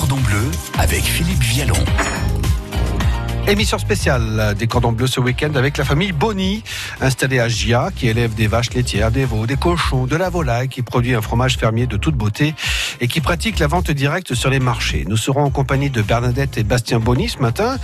[0.00, 1.74] cordons bleus avec Philippe Vialon.
[3.50, 6.62] Émission spéciale des cordons bleus ce week-end avec la famille Bonny,
[7.00, 10.68] installée à Gia, qui élève des vaches laitières, des veaux, des cochons, de la volaille,
[10.68, 12.54] qui produit un fromage fermier de toute beauté
[13.00, 15.04] et qui pratique la vente directe sur les marchés.
[15.08, 17.76] Nous serons en compagnie de Bernadette et Bastien Bonny ce matin.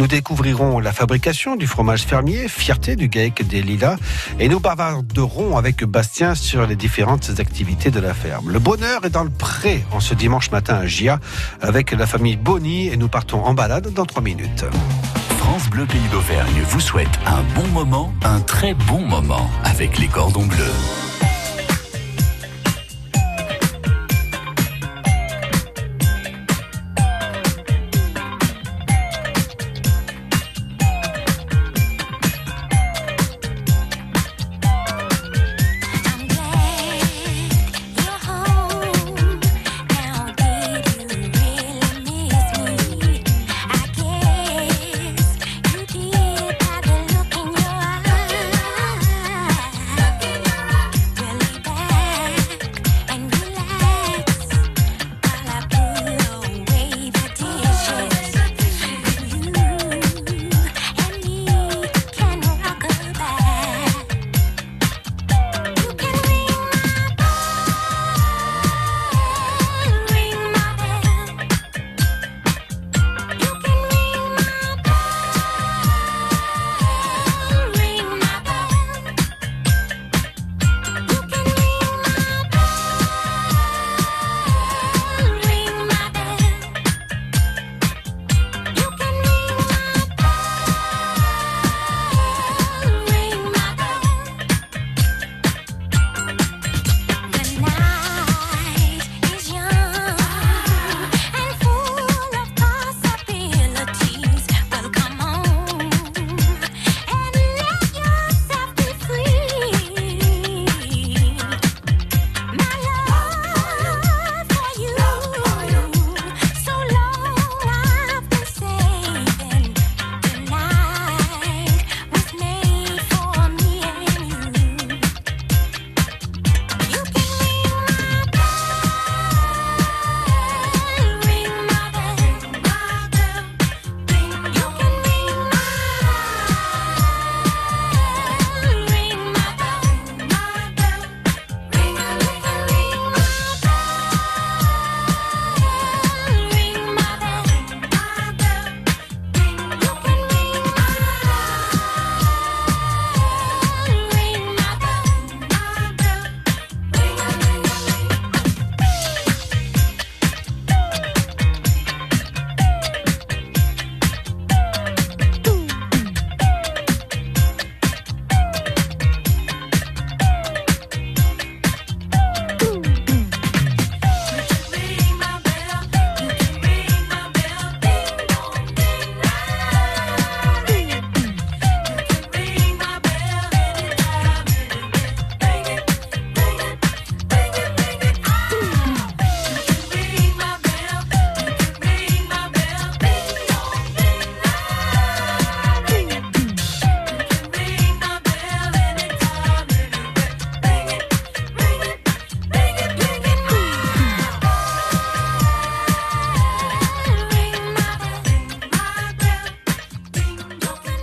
[0.00, 3.98] Nous découvrirons la fabrication du fromage fermier, fierté du GAEC des Lilas,
[4.40, 8.50] et nous bavarderons avec Bastien sur les différentes activités de la ferme.
[8.50, 11.20] Le bonheur est dans le pré en ce dimanche matin à Gia
[11.60, 14.64] avec la famille Bonny et nous partons en balade dans trois minutes.
[15.72, 20.44] Bleu Pays d'Auvergne vous souhaite un bon moment, un très bon moment avec les cordons
[20.44, 21.11] bleus.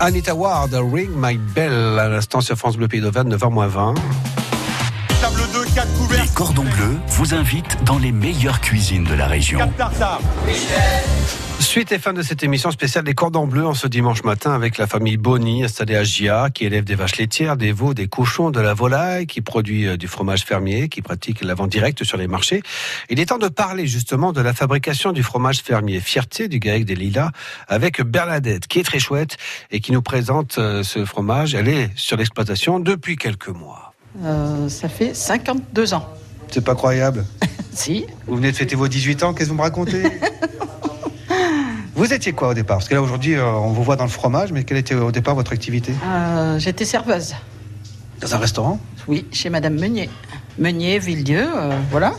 [0.01, 3.95] Anita Ward, Ring My Bell, à l'instant sur France Bleu Pays d'Auvergne, 9h20.
[5.21, 9.27] Table 2, 4 couverts, Les cordons bleus vous invitent dans les meilleures cuisines de la
[9.27, 9.59] région.
[9.59, 10.21] 4 tartares.
[11.59, 14.78] Suite et fin de cette émission spéciale des cordons bleus en ce dimanche matin avec
[14.78, 18.50] la famille Bonny installée à Gia qui élève des vaches laitières, des veaux, des cochons,
[18.50, 22.18] de la volaille, qui produit euh, du fromage fermier, qui pratique la vente directe sur
[22.18, 22.64] les marchés.
[23.09, 26.85] Il est temps de parler justement de la fabrication du fromage fermier, fierté du GAEC
[26.85, 27.32] des Lilas,
[27.67, 29.38] avec Bernadette qui est très chouette
[29.70, 31.53] et qui nous présente euh, ce fromage.
[31.53, 33.94] Elle est sur l'exploitation depuis quelques mois.
[34.23, 36.08] Euh, ça fait 52 ans.
[36.50, 37.26] C'est pas croyable.
[37.72, 38.05] Si.
[38.28, 40.03] Vous venez de fêter vos 18 ans, qu'est-ce que vous me racontez?
[41.99, 42.78] Vous étiez quoi au départ?
[42.78, 45.11] Parce que là aujourd'hui euh, on vous voit dans le fromage, mais quelle était au
[45.11, 45.93] départ votre activité?
[46.07, 47.35] Euh, J'étais serveuse.
[48.22, 48.79] Dans un restaurant?
[49.09, 50.09] Oui, chez Madame Meunier.
[50.57, 52.13] Meunier, Villedieu, euh, voilà.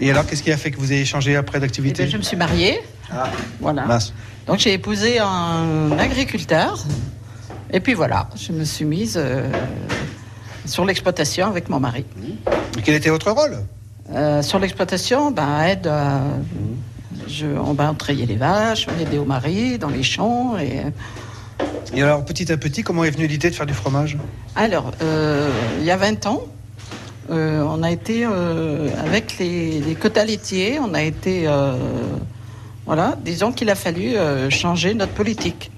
[0.00, 2.04] Et alors qu'est-ce qui a fait que vous ayez changé après d'activité?
[2.04, 2.80] Puis, je me suis mariée.
[3.10, 3.24] Ah,
[3.60, 3.84] Voilà.
[3.84, 4.14] mince.
[4.46, 6.82] Donc j'ai épousé un agriculteur.
[7.74, 9.20] Et puis voilà, je me suis mise
[10.64, 12.06] sur l'exploitation avec mon mari.
[12.78, 13.58] Et quel était votre rôle?
[14.42, 15.86] Sur l'exploitation, ben, aide.
[15.88, 16.22] à-
[17.32, 20.56] je, on va entrailler les vaches, on aide au mari dans les champs.
[20.58, 20.82] Et,
[21.94, 24.16] Et alors, petit à petit, comment est venue l'idée de faire du fromage?
[24.54, 26.42] Alors, euh, il y a 20 ans,
[27.30, 31.48] euh, on a été euh, avec les, les quotas laitiers, on a été.
[32.86, 34.14] voilà, disons qu'il a fallu
[34.50, 35.70] changer notre politique.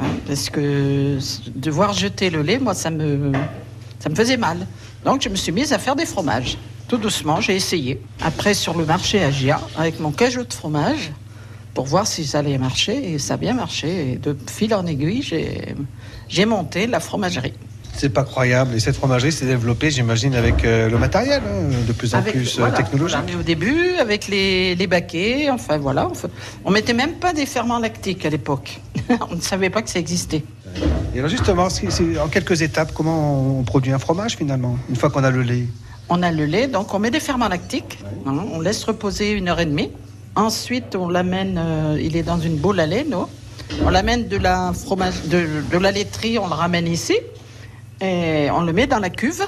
[0.00, 1.18] Hein, parce que
[1.54, 3.32] devoir jeter le lait, moi, ça me,
[4.00, 4.66] ça me faisait mal.
[5.04, 6.56] Donc, je me suis mise à faire des fromages.
[6.88, 8.00] Tout doucement, j'ai essayé.
[8.20, 11.12] Après, sur le marché à Gia, avec mon cajot de fromage,
[11.72, 14.12] pour voir si ça allait marcher, et ça a bien marché.
[14.12, 15.22] Et de fil en aiguille,
[16.28, 17.54] j'ai monté la fromagerie.
[17.96, 18.74] C'est pas croyable.
[18.74, 22.34] Et cette fromagerie s'est développée, j'imagine, avec euh, le matériel, hein, de plus en Avec-
[22.34, 23.18] plus euh, voilà, technologique.
[23.26, 26.28] Mais au début, avec les, les baquets, enfin voilà, on, fa-
[26.64, 28.80] on mettait même pas des ferments lactiques à l'époque.
[29.30, 30.42] on ne savait pas que ça existait.
[31.14, 31.68] Et alors, justement,
[32.20, 35.66] en quelques étapes, comment on produit un fromage finalement, une fois qu'on a le lait?
[36.08, 39.48] On a le lait, donc on met des ferments lactiques, hein, on laisse reposer une
[39.48, 39.90] heure et demie.
[40.36, 43.26] Ensuite, on l'amène, euh, il est dans une boule à lait, nous.
[43.84, 47.16] On l'amène de la fromage, de, la laiterie, on le ramène ici
[48.00, 49.44] et on le met dans la cuve.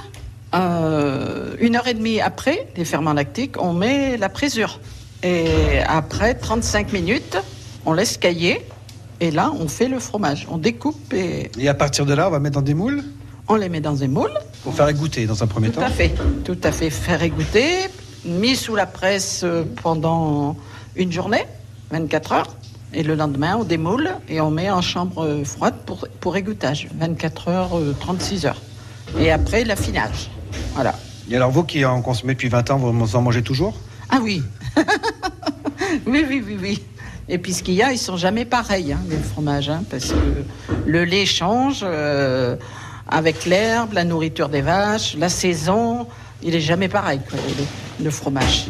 [0.54, 4.80] Euh, une heure et demie après les ferments lactiques, on met la présure.
[5.22, 7.36] Et après 35 minutes,
[7.84, 8.64] on laisse cailler.
[9.20, 10.46] Et là, on fait le fromage.
[10.50, 13.02] On découpe et Et à partir de là, on va mettre dans des moules?
[13.48, 14.32] On les met dans des moules.
[14.62, 15.86] pour faire égoutter dans un premier Tout temps.
[15.86, 16.12] à fait,
[16.44, 16.90] tout à fait.
[16.90, 17.88] Faire égoutter,
[18.24, 20.56] mis sous la presse euh, pendant
[20.96, 21.44] une journée,
[21.90, 22.56] 24 heures.
[22.92, 26.88] Et le lendemain, on démoule et on met en chambre euh, froide pour, pour égouttage,
[26.98, 28.60] 24 heures, euh, 36 heures.
[29.18, 30.30] Et après, l'affinage.
[30.74, 30.94] Voilà.
[31.30, 33.74] Et alors, vous qui en consommez depuis 20 ans, vous en mangez toujours?
[34.10, 34.42] Ah oui.
[36.06, 36.82] oui, oui, oui, oui.
[37.28, 40.10] Et puis ce qu'il y a, ils sont jamais pareils, hein, les fromages, hein, parce
[40.12, 40.16] que
[40.86, 42.54] le lait change euh,
[43.08, 46.06] avec l'herbe, la nourriture des vaches, la saison.
[46.42, 47.20] Il est jamais pareil,
[48.02, 48.66] le, fromage.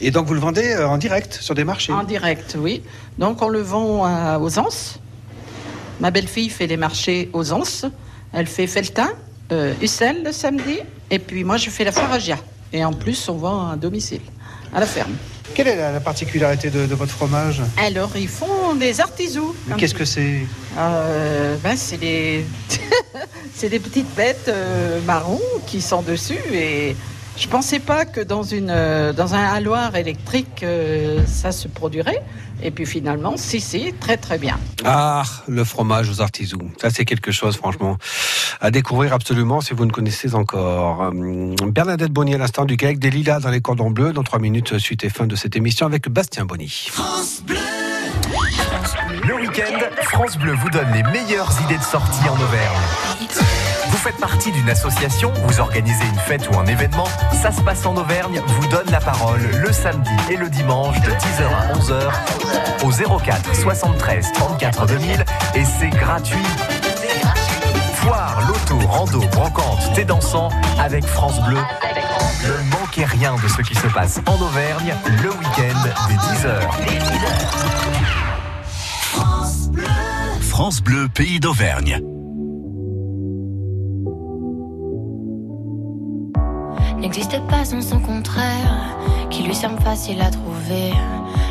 [0.00, 1.92] Et donc, vous le vendez euh, en direct sur des marchés?
[1.92, 2.82] En direct, oui.
[3.18, 4.98] Donc on le vend à- aux Anses.
[6.00, 7.86] Ma belle-fille fait les marchés aux Anses.
[8.34, 9.08] Elle fait Feltin,
[9.52, 10.80] euh, Ussel le samedi.
[11.10, 12.36] Et puis moi, je fais la foire à Gia.
[12.72, 14.20] Et en plus, on vend à domicile,
[14.74, 15.14] à la ferme.
[15.54, 17.62] Quelle est la, la particularité de, de votre fromage?
[17.82, 19.54] Alors, ils font des artisous.
[19.78, 20.40] Qu'est-ce que c'est?
[20.76, 22.44] Euh, ben, c'est des...
[23.54, 26.96] c'est des petites bêtes euh, marron qui sont dessus et
[27.36, 32.22] je pensais pas que dans une euh, dans un haloir électrique euh, ça se produirait
[32.62, 34.58] et puis finalement si si très très bien.
[34.84, 36.70] Ah, le fromage aux artisous.
[36.80, 37.98] Ça, c'est quelque chose, franchement,
[38.60, 41.00] à découvrir absolument si vous ne connaissez encore.
[41.00, 44.12] Hum, Bernadette Bonny à l'instant du GAEC des Lilas dans les cordons bleus.
[44.12, 46.88] Dans trois minutes, suite et fin de cette émission avec Bastien Bonny.
[47.48, 47.65] Le
[50.02, 52.76] France Bleu vous donne les meilleures idées de sortie en Auvergne.
[53.88, 57.86] Vous faites partie d'une association, vous organisez une fête ou un événement, ça se passe
[57.86, 62.12] en Auvergne, vous donne la parole le samedi et le dimanche de 10h à 11h
[62.84, 65.24] au 04 73 34 2000
[65.54, 66.44] et c'est gratuit.
[67.94, 71.64] Foire, loto, rando, brocante, thé dansant avec France Bleu.
[72.44, 76.60] Ne manquez rien de ce qui se passe en Auvergne le week-end dès 10h.
[80.56, 82.00] France Bleu, pays d'Auvergne.
[86.98, 88.96] n'existe pas sans son contraire,
[89.28, 90.94] qui lui semble facile à trouver.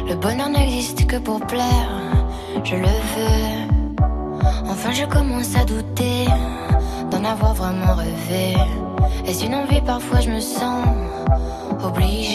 [0.09, 1.92] Le bonheur n'existe que pour plaire,
[2.64, 4.06] je le veux.
[4.71, 6.26] Enfin, je commence à douter
[7.12, 8.56] d'en avoir vraiment rêvé.
[9.28, 10.83] Est-ce une envie Parfois, je me sens
[11.83, 12.34] obligée.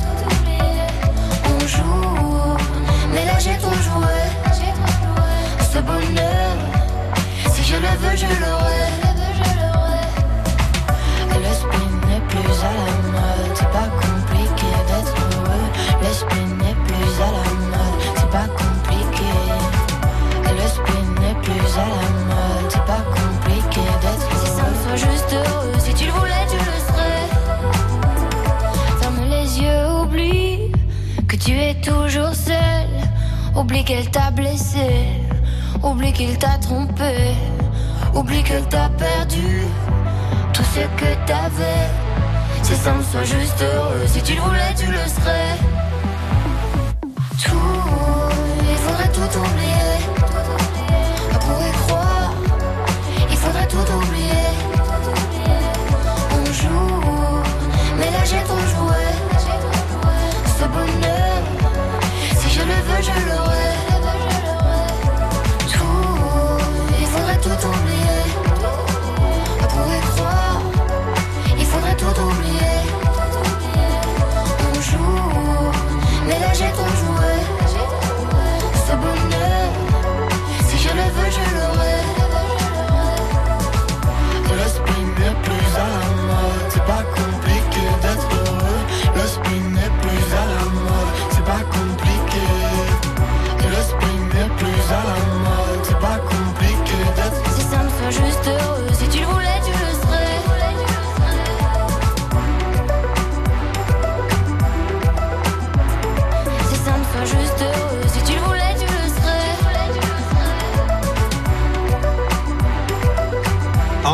[31.43, 32.87] tu es toujours seul.
[33.55, 35.07] Oublie qu'elle t'a blessé,
[35.83, 37.35] oublie qu'il t'a trompé,
[38.15, 39.63] oublie qu'elle t'a perdu
[40.53, 41.89] tout ce que t'avais.
[42.63, 44.05] C'est simple, sois juste heureux.
[44.05, 45.57] Si tu le voulais, tu le serais.
[47.43, 47.57] Tout,
[48.69, 49.70] il faudrait tout oublier.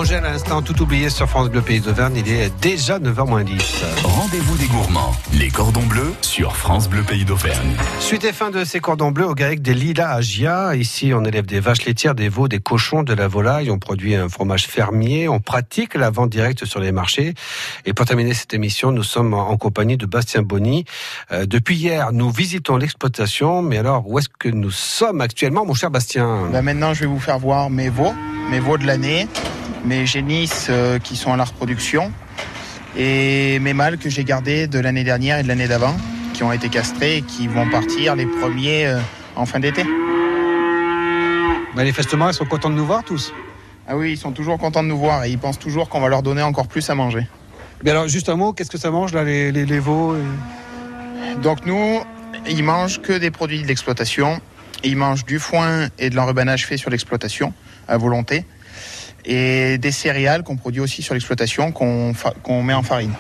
[0.08, 2.24] Angèle, à l'instant, tout oublié sur France Bleu Pays d'Auvergne.
[2.26, 3.84] Il est déjà 9h 10.
[4.06, 7.76] Rendez-vous des gourmands, les cordons bleus sur France Bleu Pays d'Auvergne.
[8.00, 10.78] Suite et fin de ces cordons bleus au GAEC des Lilas à Gia.
[10.78, 13.70] Ici, on élève des vaches laitières, des veaux, des cochons, de la volaille.
[13.70, 15.28] On produit un fromage fermier.
[15.28, 17.34] On pratique la vente directe sur les marchés.
[17.84, 20.86] Et pour terminer cette émission, nous sommes en compagnie de Bastien Bonny.
[21.34, 23.62] Euh, depuis hier, nous visitons l'exploitation.
[23.62, 26.48] Mais alors, où est-ce que nous sommes actuellement, mon cher Bastien?
[26.50, 28.14] Bah, maintenant, je vais vous faire voir mes veaux,
[28.50, 29.28] mes veaux de l'année,
[29.86, 32.12] mes génisses euh, qui sont à la reproduction
[32.98, 35.96] et mes mâles que j'ai gardés de l'année dernière et de l'année d'avant,
[36.34, 39.00] qui ont été castrés et qui vont partir les premiers euh,
[39.36, 39.84] en fin d'été.
[41.76, 43.34] Manifestement, ils sont contents de nous voir tous.
[43.88, 46.10] Ah oui, ils sont toujours contents de nous voir et ils pensent toujours qu'on va
[46.10, 47.28] leur donner encore plus à manger.
[47.84, 51.36] Mais alors, juste un mot, qu'est-ce que ça mange là, les, les, les veaux et-
[51.44, 52.00] Donc nous,
[52.50, 54.42] ils mangent que des produits de l'exploitation.
[54.84, 57.54] Ils mangent du foin et de l'enrubanage fait sur l'exploitation
[57.88, 58.46] à volonté.
[59.30, 63.12] Et des céréales qu'on produit aussi sur l'exploitation qu'on met en farine.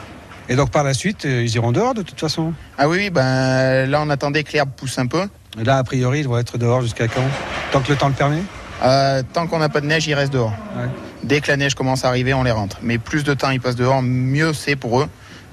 [0.50, 2.54] Et donc, par la suite, euh, ils iront dehors de toute façon?
[2.78, 5.28] Ah oui, oui, ben là on attendait que l'herbe pousse un peu.
[5.60, 7.26] Et Là, a priori, ils vont être dehors jusqu'à quand?
[7.74, 8.42] Tant que le temps le permet?
[8.84, 10.54] Euh, tant qu'on n'a pas de neige, ils restent dehors.
[10.78, 10.88] Ouais.
[11.24, 12.78] Dès que la neige commence à arriver, on les rentre.
[12.82, 15.10] Mais plus de temps ils passent dehors, mieux c'est pour eux.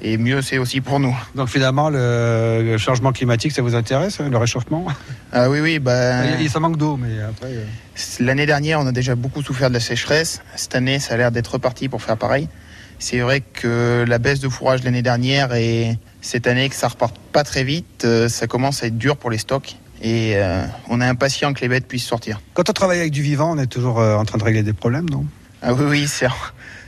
[0.07, 1.17] Et mieux c'est aussi pour nous.
[1.35, 4.85] Donc finalement, le, changement climatique, ça vous intéresse, hein, le réchauffement?
[5.33, 6.37] Ah oui, oui, ben...
[6.39, 7.49] Il, ça manque d'eau, mais après...
[7.49, 7.65] euh,
[8.21, 10.43] L'année dernière, on a déjà beaucoup souffert de la sécheresse.
[10.57, 12.51] Cette année, ça a l'air d'être reparti pour faire pareil.
[12.99, 17.17] C'est vrai que la baisse de fourrage l'année dernière et cette année que ça repart
[17.33, 19.77] pas très vite, euh, ça commence à être dur pour les stocks.
[20.03, 22.43] Et euh, on est impatient que les bêtes puissent sortir.
[22.53, 25.09] Quand on travaille avec du vivant, on est toujours en train de régler des problèmes,
[25.09, 25.25] non?
[25.63, 26.09] Ah oui, oui,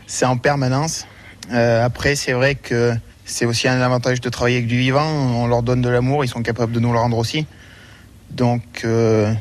[0.07, 1.07] c'est en permanence.
[1.53, 5.07] Euh, après, c'est vrai que c'est aussi un avantage de travailler avec du vivant.
[5.07, 7.47] On leur donne de l'amour, ils sont capables de nous le rendre aussi.
[8.31, 9.33] Donc, euh,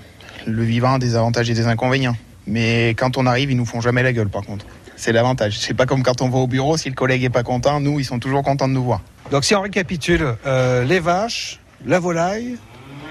[0.45, 2.15] le vivant a des avantages et des inconvénients.
[2.47, 4.65] Mais quand on arrive, ils nous font jamais la gueule, par contre.
[4.95, 5.59] C'est l'avantage.
[5.59, 7.99] C'est pas comme quand on va au bureau, si le collègue est pas content, nous,
[7.99, 9.01] ils sont toujours contents de nous voir.
[9.31, 12.57] Donc si on récapitule, euh, les vaches, la volaille,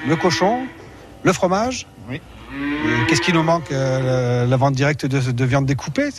[0.06, 0.60] le cochon,
[1.22, 1.86] le fromage.
[2.08, 2.20] Oui.
[3.08, 6.10] Qu'est-ce qui nous manque euh, la, vente directe de, de viande découpée?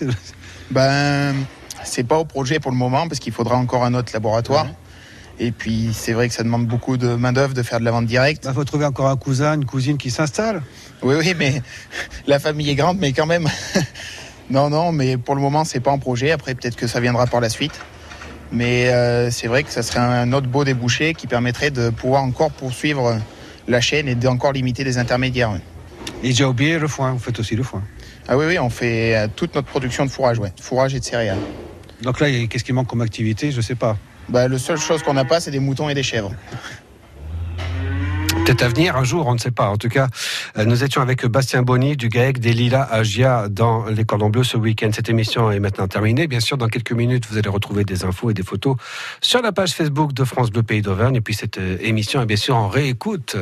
[0.71, 1.33] Ben,
[1.85, 4.67] c'est pas au projet pour le moment, parce qu'il faudra encore un autre laboratoire.
[5.39, 8.05] Et puis, c'est vrai que ça demande beaucoup de main-d'œuvre de faire de la vente
[8.05, 8.45] directe.
[8.47, 10.61] Il faut trouver encore un cousin, une cousine qui s'installe.
[11.03, 11.61] Oui, oui, mais
[12.27, 13.47] la famille est grande, mais quand même.
[14.49, 16.31] non, non, mais pour le moment, c'est pas en projet.
[16.31, 17.79] Après, peut-être que ça viendra par la suite.
[18.51, 22.23] Mais euh, c'est vrai que ça serait un autre beau débouché qui permettrait de pouvoir
[22.23, 23.19] encore poursuivre
[23.67, 25.51] la chaîne et d'encore limiter les intermédiaires.
[26.23, 27.83] Et j'ai oublié le foin, vous faites aussi le foin.
[28.27, 30.53] Ah oui, oui, on fait euh, toute notre production de fourrage, ouais.
[30.61, 31.37] Fourrage et de céréales.
[32.01, 33.97] Donc là, qu'est-ce qui manque comme activité Je sais pas.
[34.29, 36.33] Bah, le seule chose qu'on n'a pas, c'est des moutons et des chèvres.
[38.45, 39.69] Peut-être à venir un jour, on ne sait pas.
[39.69, 40.07] En tout cas,
[40.57, 44.29] euh, nous étions avec Bastien Bonny du GAEC des Lilas à Gia dans les Cordons
[44.29, 44.91] Bleus ce week-end.
[44.93, 46.27] Cette émission est maintenant terminée.
[46.27, 48.75] Bien sûr, dans quelques minutes, vous allez retrouver des infos et des photos
[49.19, 51.15] sur la page Facebook de France Bleu Pays d'Auvergne.
[51.15, 53.35] Et puis cette euh, émission est bien sûr en réécoute.